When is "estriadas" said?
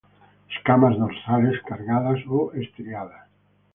2.59-3.27